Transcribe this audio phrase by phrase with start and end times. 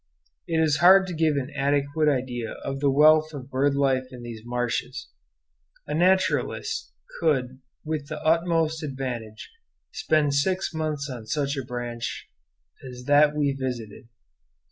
[0.47, 4.23] It is hard to give an adequate idea of the wealth of bird life in
[4.23, 5.09] these marshes.
[5.85, 9.51] A naturalist could with the utmost advantage
[9.91, 12.27] spend six months on such a branch
[12.83, 14.07] as that we visited.